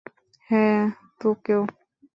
হ্যাঁ, 0.49 0.81
তোকেও। 1.19 1.61